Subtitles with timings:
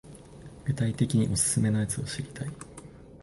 [0.65, 2.49] 具体的にオススメのやつ知りたい